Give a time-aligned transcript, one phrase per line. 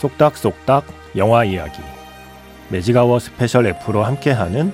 [0.00, 0.86] 쏙닥쏙닥
[1.16, 1.82] 영화 이야기
[2.70, 4.72] 매직아워 스페셜 F로 함께하는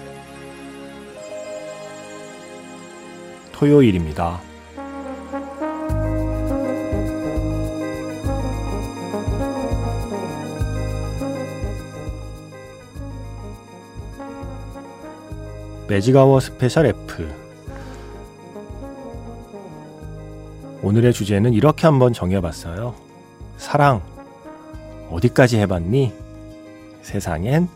[3.50, 4.38] 토요일입니다.
[15.88, 17.28] 매직아워 스페셜 F
[20.82, 22.94] 오늘의 주제는 이렇게 한번 정해봤어요.
[23.56, 24.15] 사랑
[25.10, 26.12] 어디까지 해봤니?
[27.02, 27.68] 세상엔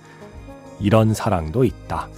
[0.81, 2.09] 이런 사랑도 있다.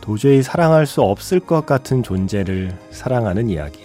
[0.00, 3.84] 도저히 사랑할 수 없을 것 같은 존재를 사랑하는 이야기.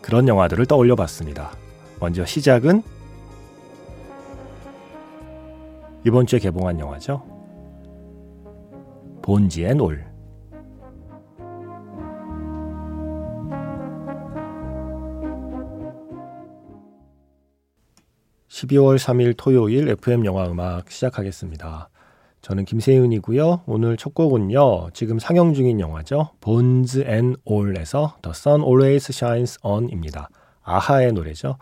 [0.00, 1.52] 그런 영화들을 떠올려 봤습니다.
[1.98, 2.82] 먼저 시작은
[6.04, 7.22] 이번 주에 개봉한 영화죠.
[9.22, 10.09] 본지의 놀.
[18.60, 21.88] 12월 3일 토요일 FM 영화 음악 시작하겠습니다.
[22.42, 23.62] 저는 김세윤이고요.
[23.66, 24.90] 오늘 첫 곡은요.
[24.92, 26.30] 지금 상영 중인 영화죠.
[26.40, 30.28] Bones and All에서 The Sun Always Shines On입니다.
[30.62, 31.56] 아하의 노래죠.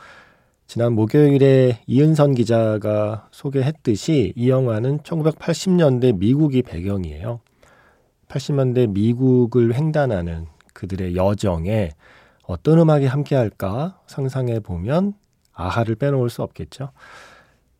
[0.67, 7.41] 지난 목요일에 이은선 기자가 소개했듯이 이 영화는 1980년대 미국이 배경이에요.
[8.27, 11.91] 80년대 미국을 횡단하는 그들의 여정에
[12.43, 15.15] 어떤 음악이 함께할까 상상해 보면
[15.59, 16.93] 아하를 빼놓을 수 없겠죠.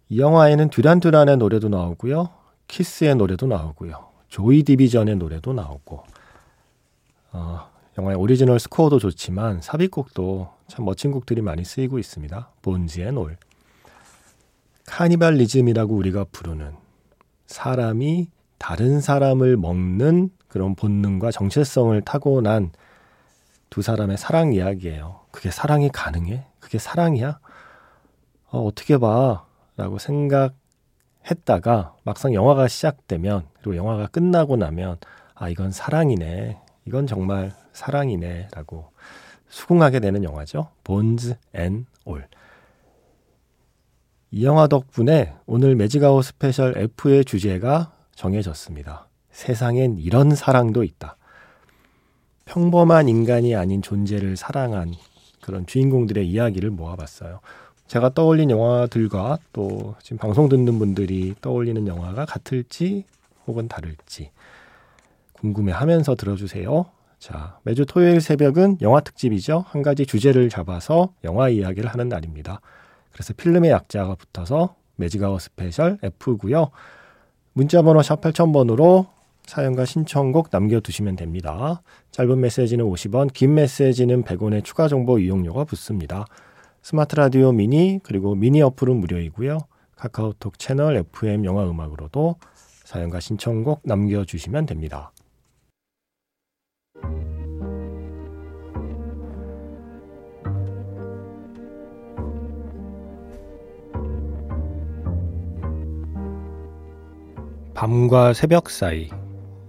[0.09, 2.29] 이 영화에는 듀란듀란의 노래도 나오고요.
[2.67, 4.09] 키스의 노래도 나오고요.
[4.29, 6.03] 조이 디비전의 노래도 나오고
[7.33, 12.51] 어, 영화의 오리지널 스코어도 좋지만 삽입곡도 참 멋진 곡들이 많이 쓰이고 있습니다.
[12.63, 13.37] 본즈 앤 올.
[14.87, 16.75] 카니발리즘이라고 우리가 부르는
[17.47, 18.29] 사람이
[18.59, 22.73] 다른 사람을 먹는 그런 본능과 정체성을 타고난
[23.71, 25.21] 두 사람의 사랑 이야기예요.
[25.31, 26.47] 그게 사랑이 가능해?
[26.59, 27.39] 그게 사랑이야?
[28.51, 29.45] 어, 어떻게 봐?
[29.77, 34.99] 라고 생각했다가 막상 영화가 시작되면 그리고 영화가 끝나고 나면
[35.35, 36.59] 아, 이건 사랑이네.
[36.87, 38.49] 이건 정말 사랑이네.
[38.53, 38.91] 라고
[39.49, 40.71] 수긍하게 되는 영화죠.
[40.85, 42.27] 본즈 앤 올.
[44.31, 49.09] 이 영화 덕분에 오늘 매직아워 스페셜 F의 주제가 정해졌습니다.
[49.31, 51.17] 세상엔 이런 사랑도 있다.
[52.45, 54.95] 평범한 인간이 아닌 존재를 사랑한
[55.41, 57.41] 그런 주인공들의 이야기를 모아봤어요.
[57.89, 63.05] 제가 떠올린 영화들과 또 지금 방송 듣는 분들이 떠올리는 영화가 같을지
[63.47, 64.31] 혹은 다를지
[65.33, 66.85] 궁금해 하면서 들어주세요.
[67.19, 69.65] 자, 매주 토요일 새벽은 영화 특집이죠.
[69.67, 72.61] 한 가지 주제를 잡아서 영화 이야기를 하는 날입니다.
[73.11, 76.71] 그래서 필름의 약자가 붙어서 매직아워 스페셜 F고요.
[77.55, 79.07] 문자 번호 샵 8000번으로
[79.47, 81.81] 사연과 신청곡 남겨두시면 됩니다.
[82.11, 86.27] 짧은 메시지는 50원, 긴 메시지는 100원의 추가 정보 이용료가 붙습니다.
[86.83, 89.59] 스마트 라디오 미니 그리고 미니 어플은 무료이고요.
[89.97, 92.37] 카카오톡 채널 FM 영화 음악으로도
[92.85, 95.13] 사연과 신청곡 남겨주시면 됩니다.
[107.75, 109.09] 밤과 새벽 사이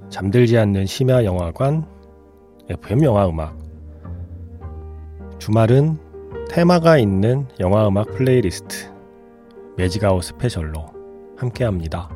[0.09, 1.85] 잠들지 않는 심야 영화관
[2.69, 3.55] FM 영화 음악
[5.38, 6.08] 주말은
[6.49, 8.91] 테마가 있는 영화 음악 플레이리스트
[9.77, 10.93] 매직아워 스페셜로
[11.37, 12.09] 함께합니다.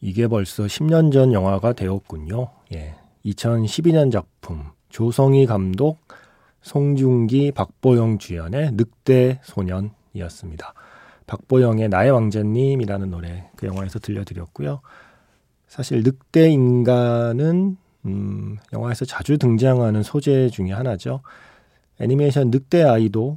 [0.00, 2.48] 이게 벌써 10년 전 영화가 되었군요.
[2.74, 2.96] 예.
[3.24, 5.98] 2012년 작품 조성희 감독,
[6.60, 10.74] 송중기, 박보영 주연의 늑대 소년 이었습니다.
[11.26, 14.80] 박보영의 나의 왕자님이라는 노래 그 영화에서 들려드렸고요.
[15.68, 21.20] 사실 늑대 인간은 음, 영화에서 자주 등장하는 소재 중의 하나죠.
[22.00, 23.36] 애니메이션 늑대 아이도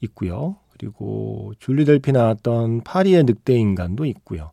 [0.00, 0.56] 있고요.
[0.70, 4.50] 그리고 줄리 델피 나왔던 파리의 늑대 인간도 있고요.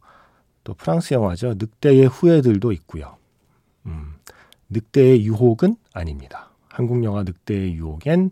[0.64, 1.56] 또 프랑스 영화죠.
[1.58, 3.18] 늑대의 후예들도 있고요.
[3.86, 4.14] 음,
[4.70, 6.52] 늑대의 유혹은 아닙니다.
[6.70, 8.32] 한국 영화 늑대의 유혹엔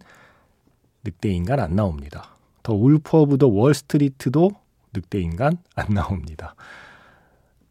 [1.04, 2.37] 늑대 인간 안 나옵니다.
[2.68, 4.52] 더 울프 오브 더 월스트리트도
[4.94, 6.54] 늑대 인간 안 나옵니다.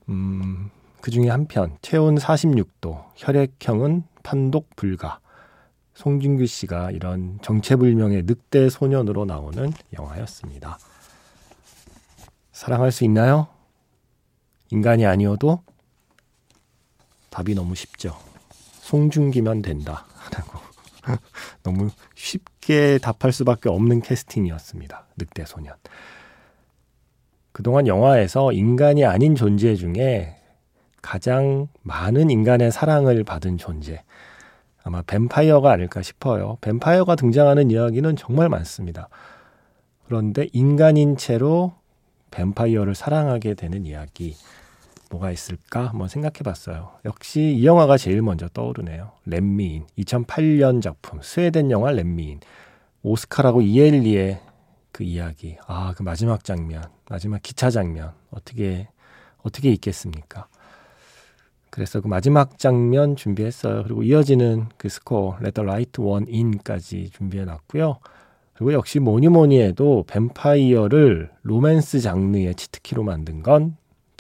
[0.09, 0.71] 음,
[1.03, 5.21] 그 중에 한 편, 체온 46도, 혈액형은 판독 불가.
[5.97, 10.79] 송중기 씨가 이런 정체불명의 늑대 소년으로 나오는 영화였습니다.
[12.53, 13.49] 사랑할 수 있나요?
[14.71, 15.63] 인간이 아니어도
[17.29, 18.17] 답이 너무 쉽죠.
[18.81, 20.07] 송중기면 된다.
[20.33, 20.59] 라고.
[21.63, 25.07] 너무 쉽 게 답할 수밖에 없는 캐스팅이었습니다.
[25.17, 25.75] 늑대 소년.
[27.53, 30.35] 그동안 영화에서 인간이 아닌 존재 중에
[31.01, 34.03] 가장 많은 인간의 사랑을 받은 존재.
[34.83, 36.59] 아마 뱀파이어가 아닐까 싶어요.
[36.61, 39.09] 뱀파이어가 등장하는 이야기는 정말 많습니다.
[40.07, 41.75] 그런데 인간인 채로
[42.33, 44.35] 뱀파이어를 사랑하게 되는 이야기.
[45.11, 46.93] 뭐가 있을까 한번 생각해 봤어요.
[47.05, 49.13] 역시 이 영화가 제일 먼저 떠오르네요.
[49.27, 52.41] 렛미인 2008년 작품 스웨덴 영화 렛미인
[53.03, 54.41] 오스카르하고 이엘리의
[54.93, 58.89] 그 이야기 아 그 마지막 장면 마지막 기차 장면 어떻게
[59.43, 60.49] 어떻게 잊겠습니까?
[61.71, 63.83] 그래서 그 마지막 장면 준비했어요.
[63.85, 67.99] 그리고 이어지는 그 스코어 the Right One In까지 준비해 놨고요.
[68.55, 73.77] 그리고 역시 뭐니 뭐니 해도 뱀파이어를 로맨스 장르의 치트키로 만든 건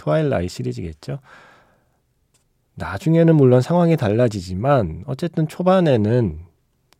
[0.06, 1.18] 트와일라잇 시리즈겠죠.
[2.74, 6.38] 나중에는 물론 상황이 달라지지만 어쨌든 초반에는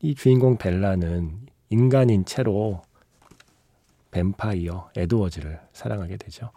[0.02, 2.82] 이 주인공 벨라는 인간인 채로
[4.10, 6.50] 뱀파이어 에드워드를 사랑하게 되죠.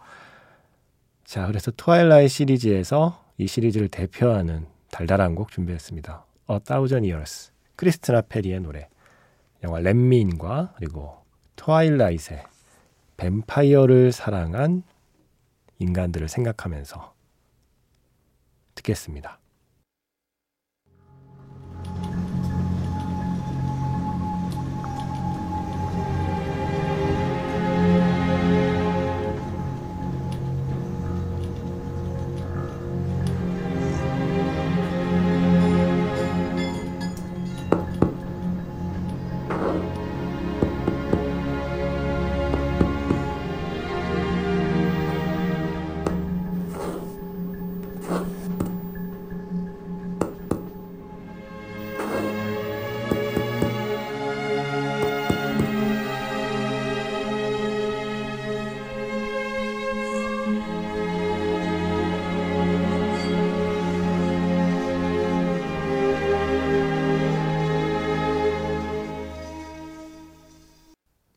[1.24, 6.24] 자, 그래서 트와일라잇 시리즈에서 이 시리즈를 대표하는 달달한 곡 준비했습니다.
[6.50, 7.52] A Thousand Years.
[7.76, 8.88] 크리스티나 페리의 노래.
[9.62, 11.18] 영화 렛민과 그리고
[11.54, 12.42] 트와일라이트의
[13.18, 14.82] 뱀파이어를 사랑한
[15.80, 17.14] 인간들을 생각하면서
[18.76, 19.39] 듣겠습니다.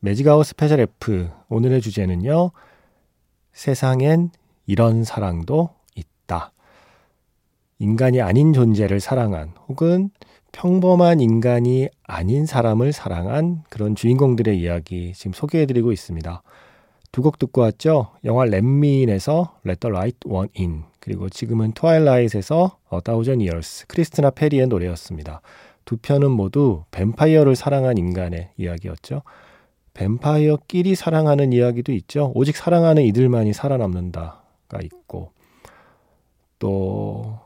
[0.04, 2.50] 매직아워 스페셜 F 오늘의 주제는요.
[3.54, 4.32] 세상엔
[4.66, 6.52] 이런 사랑도 있다.
[7.78, 10.10] 인간이 아닌 존재를 사랑한 혹은
[10.52, 16.42] 평범한 인간이 아닌 사람을 사랑한 그런 주인공들의 이야기 지금 소개해드리고 있습니다.
[17.10, 18.10] 두 곡 듣고 왔죠.
[18.24, 24.66] 영화 렛미인에서 Let the Right One In 그리고 지금은 트와일라잇에서 A Thousand Years 크리스티나 페리의
[24.66, 25.40] 노래였습니다.
[25.86, 29.22] 두 편은 모두 뱀파이어를 사랑한 인간의 이야기였죠.
[29.94, 32.32] 뱀파이어끼리 사랑하는 이야기도 있죠.
[32.34, 35.30] 오직 사랑하는 이들만이 살아남는다가 있고
[36.58, 37.38] 또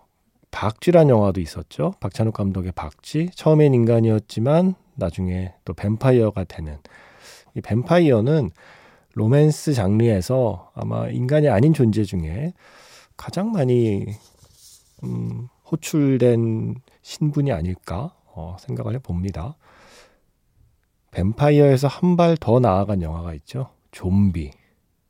[0.50, 1.92] 박쥐란 영화도 있었죠.
[2.00, 3.30] 박찬욱 감독의 박쥐.
[3.34, 6.78] 처음엔 인간이었지만 나중에 또 뱀파이어가 되는
[7.54, 8.50] 이 뱀파이어는
[9.14, 12.54] 로맨스 장르에서 아마 인간이 아닌 존재 중에
[13.16, 14.06] 가장 많이
[15.04, 19.56] 음, 호출된 신분이 아닐까 어, 생각을 해봅니다.
[21.12, 23.70] 뱀파이어에서 한 발 더 나아간 영화가 있죠.
[23.90, 24.50] 좀비.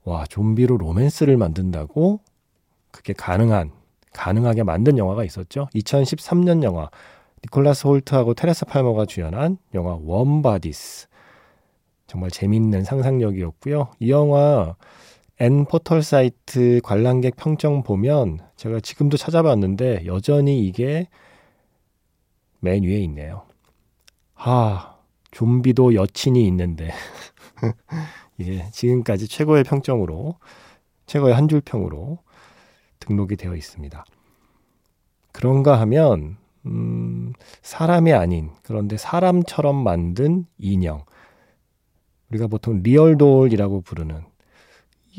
[0.05, 2.21] 와, 좀비로 로맨스를 만든다고
[2.91, 3.73] 그게 가능한,
[4.15, 5.69] 가능하게 만든 영화가 있었죠.
[5.75, 6.89] 2013년 영화.
[7.45, 11.09] 니콜라스 홀트하고 테레사 팔머가 주연한 영화 웜바디스.
[12.07, 13.91] 정말 재밌는 상상력이었고요.
[14.01, 14.75] 이 영화
[15.41, 21.07] 엔 포털 사이트 관람객 평점 보면 제가 지금도 찾아봤는데 여전히 이게
[22.61, 23.43] 맨 위에 있네요.
[24.35, 24.97] 하,
[25.31, 26.91] 좀비도 여친이 있는데
[28.41, 30.37] 예, 지금까지 최고의 평점으로
[31.07, 32.19] 최고의 한 줄 평으로
[33.01, 34.05] 등록이 되어 있습니다.
[35.33, 37.33] 그런가 하면 음,
[37.63, 41.05] 사람이 아닌 그런데 사람처럼 만든 인형
[42.31, 44.25] 우리가 보통 리얼돌이라고 부르는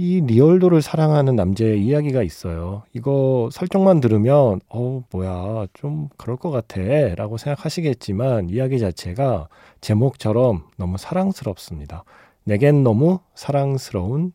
[0.01, 2.83] 이 리얼돌을 사랑하는 남자의 이야기가 있어요.
[2.93, 9.49] 이거 설정만 들으면 어 뭐야 좀 그럴 것 같아라고 생각하시겠지만 이야기 자체가
[9.81, 12.05] 제목처럼 너무 사랑스럽습니다.
[12.45, 14.31] 내겐 너무 사랑스러운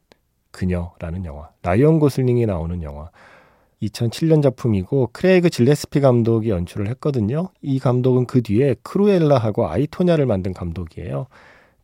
[0.50, 1.48] 그녀라는 영화.
[1.62, 3.08] 라이언 고슬링이 나오는 영화.
[3.80, 7.48] 2007년 작품이고 크레이그 질레스피 감독이 연출을 했거든요.
[7.62, 11.26] 이 감독은 그 뒤에 크루엘라하고 아이토냐를 만든 감독이에요.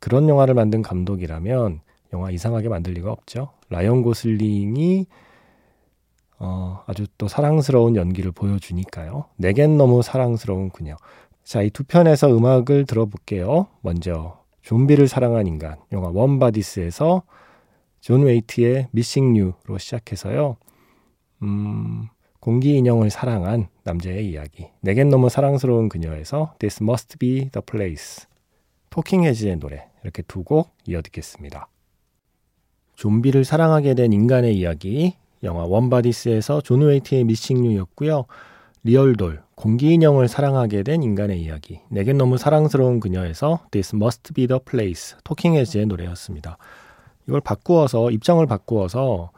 [0.00, 1.80] 그런 영화를 만든 감독이라면
[2.12, 3.50] 영화 이상하게 만들 리가 없죠.
[3.68, 5.06] 라이언 고슬링이
[6.38, 9.26] 어, 아주 또 사랑스러운 연기를 보여주니까요.
[9.36, 10.96] 내겐 너무 사랑스러운 그녀.
[11.44, 13.66] 자, 이 두 편에서 음악을 들어볼게요.
[13.82, 17.22] 먼저 좀비를 사랑한 인간 영화 웜바디스에서
[18.00, 20.56] 존 웨이트의 Missing You로 시작해서요.
[21.42, 22.08] 음,
[22.40, 24.68] 공기 인형을 사랑한 남자의 이야기.
[24.80, 28.26] 내겐 너무 사랑스러운 그녀에서 This Must Be the Place.
[28.90, 29.88] 토킹 헤즈의 노래.
[30.02, 31.68] 이렇게 두 곡 이어 듣겠습니다.
[33.00, 35.14] 좀비를 사랑하게 된 인간의 이야기.
[35.42, 38.26] 영화 웜바디스에서 존 웨이트의 Missing You였고요.
[38.82, 41.80] 리얼돌, 공기 인형을 사랑하게 된 인간의 이야기.
[41.88, 45.16] 내겐 너무 사랑스러운 그녀에서 This Must Be the Place.
[45.24, 46.58] 토킹 헤즈의 노래였습니다.
[47.26, 49.30] 이걸 바꾸어서 입장을 바꾸어서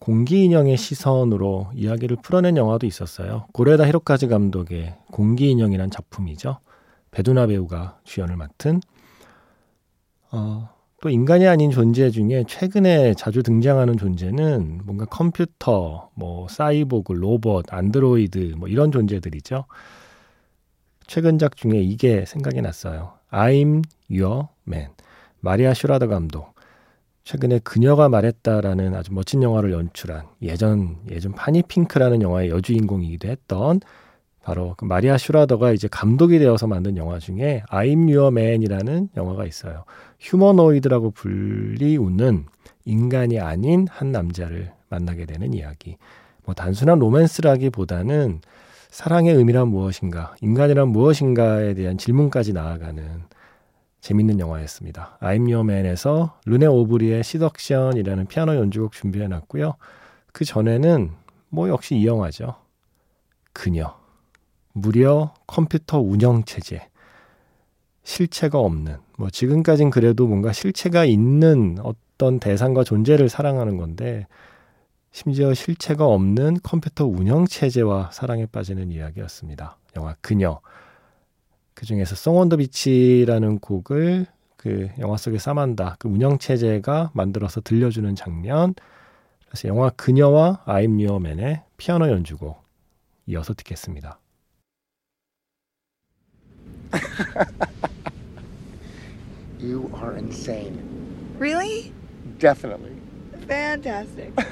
[0.00, 3.44] 공기 인형의 시선으로 이야기를 풀어낸 영화도 있었어요.
[3.52, 6.60] 고레에다 히로카즈 감독의 공기 인형이란 작품이죠.
[7.10, 8.80] 베두나 배우가 주연을 맡은
[10.30, 10.70] 어,
[11.02, 18.54] 또 인간이 아닌 존재 중에 최근에 자주 등장하는 존재는 뭔가 컴퓨터, 뭐 사이보그, 로봇, 안드로이드
[18.56, 19.64] 뭐 이런 존재들이죠.
[21.08, 23.14] 최근작 중에 이게 생각이 났어요.
[23.32, 23.82] I'm
[24.12, 24.90] Your Man.
[25.40, 26.54] 마리아 슈라더 감독.
[27.24, 33.80] 최근에 그녀가 말했다라는 아주 멋진 영화를 연출한 예전 예전 파니핑크라는 영화의 여주인공이기도 했던
[34.42, 39.84] 바로 그 마리아 슈라더가 이제 감독이 되어서 만든 영화 중에 I'm Your Man이라는 영화가 있어요.
[40.22, 42.46] 휴머노이드라고 불리우는
[42.84, 45.96] 인간이 아닌 한 남자를 만나게 되는 이야기.
[46.44, 48.40] 뭐 단순한 로맨스라기보다는
[48.88, 53.22] 사랑의 의미란 무엇인가, 인간이란 무엇인가에 대한 질문까지 나아가는
[54.00, 55.18] 재밌는 영화였습니다.
[55.20, 59.74] I'm Your Man에서 르네 오브리의 시덕션이라는 피아노 연주곡 준비해 놨고요.
[60.32, 61.10] 그 전에는
[61.48, 62.56] 뭐 역시 이 영화죠.
[63.52, 63.96] 그녀.
[64.72, 66.88] 무려 컴퓨터 운영 체제.
[68.04, 74.26] 실체가 없는 뭐 지금까진 그래도 뭔가 실체가 있는 어떤 대상과 존재를 사랑하는 건데
[75.12, 79.76] 심지어 실체가 없는 컴퓨터 운영 체제와 사랑에 빠지는 이야기였습니다.
[79.96, 80.60] 영화 그녀.
[81.74, 88.74] 그 중에서 송온더 비치라는 곡을 그 영화 속에 싸만다 그 운영 체제가 만들어서 들려주는 장면.
[89.46, 92.62] 그래서 영화 그녀와 아임 뉴어맨의 피아노 연주곡
[93.26, 94.18] 이어서 듣겠습니다.
[99.62, 101.34] you are insane.
[101.38, 101.92] Really?
[102.38, 102.96] Definitely.
[103.46, 104.34] Fantastic.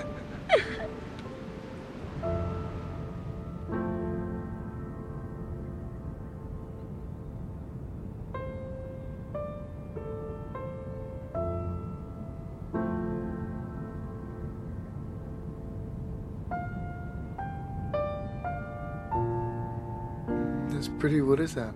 [20.69, 21.21] That's pretty.
[21.21, 21.75] What is that?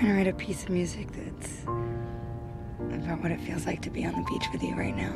[0.00, 1.62] To write a piece of music that's
[3.04, 5.12] about what it feels like to be on the beach with you right now.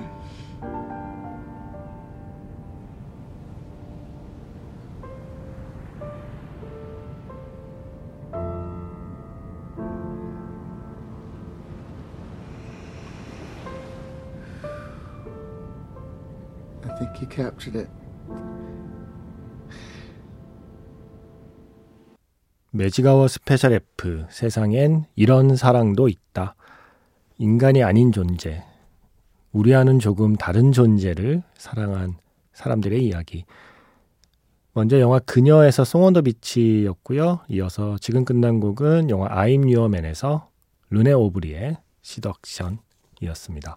[16.85, 17.88] I think you captured it.
[22.76, 26.57] 매직아워 스페셜 F 세상엔 이런 사랑도 있다.
[27.38, 28.64] 인간이 아닌 존재.
[29.52, 32.16] 우리와는 조금 다른 존재를 사랑한
[32.52, 33.45] 사람들의 이야기.
[34.73, 37.43] 먼저 영화 그녀에서 Song on the Beach였고요.
[37.47, 40.50] 이어서 지금 끝난 곡은 영화 Your Man에서
[40.90, 43.76] 르네 오브리의 Seduction이었습니다.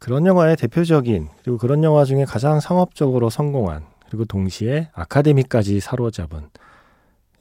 [0.00, 6.48] 그런 영화의 대표적인 그리고 그런 영화 중에 가장 상업적으로 성공한 그리고 동시에 아카데미까지 사로잡은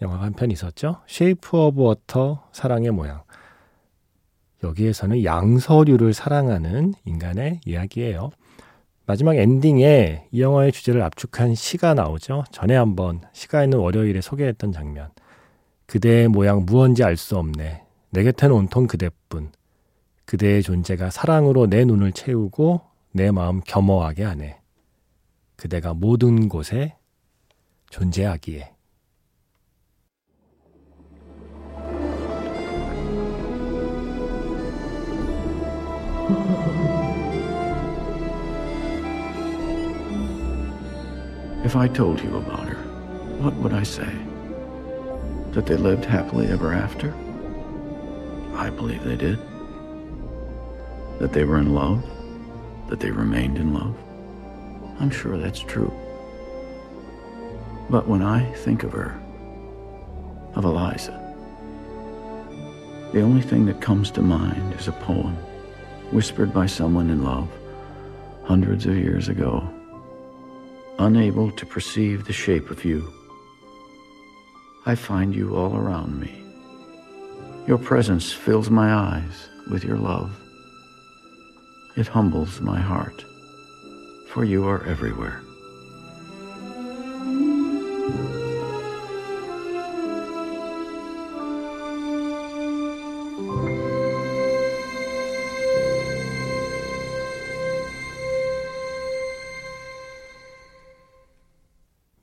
[0.01, 1.01] 영화가 한 편 있었죠.
[1.07, 3.23] 쉐이프 오브 워터 사랑의 모양.
[4.63, 8.31] 여기에서는 양서류를 사랑하는 인간의 이야기예요.
[9.05, 12.43] 마지막 엔딩에 이 영화의 주제를 압축한 시가 나오죠.
[12.51, 15.09] 전에 한번 시가 있는 월요일에 소개했던 장면.
[15.85, 17.83] 그대의 모양 무언지 알 수 없네.
[18.09, 19.51] 내 곁에는 온통 그대뿐.
[20.25, 22.81] 그대의 존재가 사랑으로 내 눈을 채우고
[23.13, 24.59] 내 마음 겸허하게 하네.
[25.55, 26.97] 그대가 모든 곳에
[27.89, 28.73] 존재하기에.
[41.63, 42.77] If I told you about her,
[43.39, 44.09] what would I say?
[45.51, 47.13] That they lived happily ever after?
[48.55, 49.39] I believe they did.
[51.19, 52.03] That they were in love?
[52.89, 53.95] That they remained in love?
[54.99, 55.93] I'm sure that's true.
[57.89, 59.17] But when I think of her,
[60.55, 61.23] of Eliza,
[63.13, 65.37] The only thing that comes to mind is a poem
[66.11, 67.49] whispered by someone in love
[68.43, 69.67] hundreds of years ago,
[70.99, 73.11] unable to perceive the shape of you.
[74.85, 76.41] I find you all around me.
[77.67, 80.31] Your presence fills my eyes with your love.
[81.97, 83.25] It humbles my heart,
[84.29, 85.41] for you are everywhere.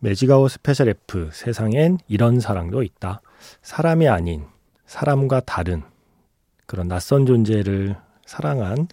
[0.05, 3.23] 매직아워 스페셜 F 세상엔 이런 사랑도 있다.
[3.63, 4.45] 사람이 아닌
[4.85, 5.83] 사람과 다른
[6.67, 7.97] 그런 낯선 존재를
[8.27, 8.89] 사랑한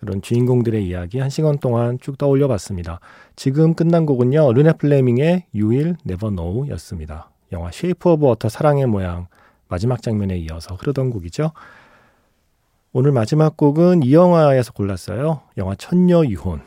[0.00, 2.98] 그런 주인공들의 이야기 한 시간 동안 쭉 떠올려 봤습니다.
[3.36, 4.52] 지금 끝난 곡은요.
[4.52, 7.30] 르네 플레밍의 You'll Never Know 였습니다.
[7.52, 9.28] 영화 쉐이프 오브 워터 사랑의 모양
[9.68, 11.52] 마지막 장면에 이어서 흐르던 곡이죠.
[12.92, 15.42] 오늘 마지막 곡은 이 영화에서 골랐어요.
[15.56, 16.62] 영화 천녀 유혼.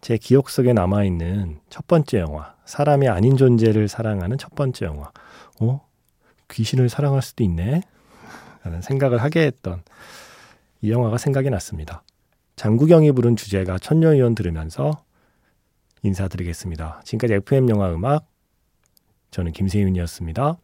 [0.00, 2.54] 제 기억 속에 남아있는 첫 번째 영화.
[2.64, 5.10] 사람이 아닌 존재를 사랑하는 첫 번째 영화.
[5.60, 5.86] 어?
[6.48, 7.82] 귀신을 사랑할 수도 있네?
[8.62, 9.82] 라는 생각을 하게 했던
[10.80, 12.02] 이 영화가 생각이 났습니다.
[12.56, 15.04] 장구경이 부른 주제가 천녀유원 들으면서
[16.02, 17.02] 인사드리겠습니다.
[17.04, 18.26] 지금까지 FM 영화 음악
[19.30, 20.56] 저는 김세윤이었습니다.